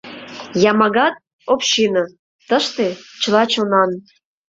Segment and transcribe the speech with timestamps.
[0.71, 1.15] Ямагат—
[1.53, 2.03] община,
[2.47, 2.87] тыште—
[3.21, 3.91] чыла чонан.